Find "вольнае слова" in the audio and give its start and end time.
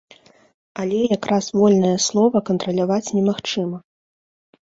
1.59-2.41